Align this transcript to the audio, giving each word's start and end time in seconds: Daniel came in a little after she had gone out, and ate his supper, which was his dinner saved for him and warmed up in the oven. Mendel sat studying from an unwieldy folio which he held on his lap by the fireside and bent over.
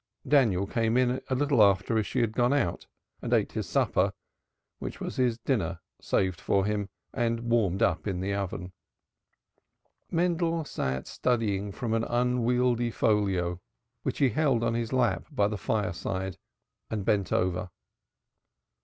Daniel 0.27 0.65
came 0.65 0.97
in 0.97 1.21
a 1.27 1.35
little 1.35 1.61
after 1.61 2.01
she 2.01 2.21
had 2.21 2.31
gone 2.31 2.53
out, 2.53 2.87
and 3.21 3.31
ate 3.31 3.51
his 3.51 3.69
supper, 3.69 4.13
which 4.79 4.99
was 4.99 5.17
his 5.17 5.37
dinner 5.37 5.79
saved 6.01 6.41
for 6.41 6.65
him 6.65 6.89
and 7.13 7.41
warmed 7.51 7.83
up 7.83 8.07
in 8.07 8.19
the 8.19 8.33
oven. 8.33 8.71
Mendel 10.09 10.65
sat 10.65 11.05
studying 11.05 11.71
from 11.71 11.93
an 11.93 12.03
unwieldy 12.05 12.89
folio 12.89 13.61
which 14.01 14.17
he 14.17 14.29
held 14.29 14.63
on 14.63 14.73
his 14.73 14.91
lap 14.91 15.27
by 15.29 15.47
the 15.47 15.55
fireside 15.55 16.39
and 16.89 17.05
bent 17.05 17.31
over. 17.31 17.69